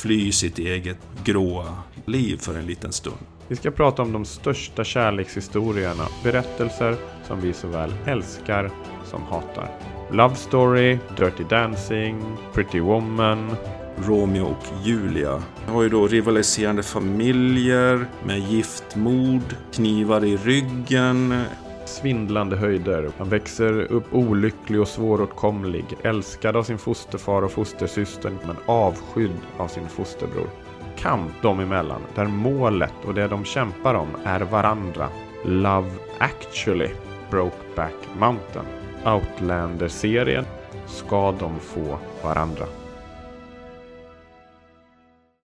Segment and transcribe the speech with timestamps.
[0.00, 3.16] fly sitt eget gråa liv för en liten stund.
[3.48, 8.70] Vi ska prata om de största kärlekshistorierna, berättelser som vi såväl älskar
[9.04, 9.70] som hatar.
[10.12, 13.56] Love Story, Dirty Dancing, Pretty Woman.
[13.96, 21.42] Romeo och Julia har ju då rivaliserande familjer med giftmord, knivar i ryggen,
[21.84, 23.10] svindlande höjder.
[23.18, 29.68] Han växer upp olycklig och svåråtkomlig, älskad av sin fosterfar och fostersyster men avskydd av
[29.68, 30.50] sin fosterbror.
[30.96, 35.08] Kamp dem emellan, där målet och det de kämpar om är varandra.
[35.44, 36.90] Love actually,
[37.30, 38.66] Brokeback Mountain.
[39.04, 40.44] Outlander-serien
[40.86, 42.66] ska de få varandra.